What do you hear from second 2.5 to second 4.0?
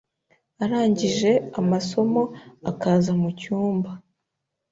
akaza mucyumba